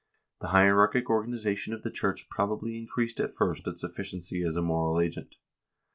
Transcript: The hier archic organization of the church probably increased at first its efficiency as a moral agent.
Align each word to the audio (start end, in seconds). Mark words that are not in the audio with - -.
The 0.39 0.47
hier 0.49 0.73
archic 0.79 1.11
organization 1.11 1.73
of 1.75 1.83
the 1.83 1.91
church 1.91 2.27
probably 2.27 2.75
increased 2.75 3.19
at 3.19 3.35
first 3.35 3.67
its 3.67 3.83
efficiency 3.83 4.41
as 4.43 4.55
a 4.55 4.61
moral 4.63 4.99
agent. 4.99 5.35